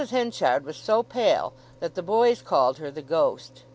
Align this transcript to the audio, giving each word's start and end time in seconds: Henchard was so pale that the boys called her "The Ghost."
Henchard 0.09 0.65
was 0.65 0.77
so 0.77 1.03
pale 1.03 1.53
that 1.79 1.93
the 1.93 2.01
boys 2.01 2.41
called 2.41 2.79
her 2.79 2.89
"The 2.89 3.03
Ghost." 3.03 3.65